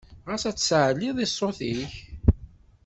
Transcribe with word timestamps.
Ɣas 0.29 0.43
ad 0.49 0.55
tsaɛliḍ 0.57 1.17
i 1.25 1.27
ṣṣut-ik? 1.31 1.93